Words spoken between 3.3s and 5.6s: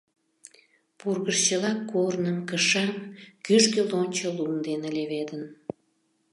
кӱжгӧ лончо лум дене леведын.